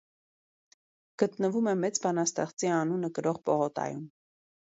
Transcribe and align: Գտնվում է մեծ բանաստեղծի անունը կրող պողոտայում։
Գտնվում 1.23 1.69
է 1.73 1.73
մեծ 1.83 1.99
բանաստեղծի 2.07 2.73
անունը 2.79 3.11
կրող 3.19 3.39
պողոտայում։ 3.53 4.03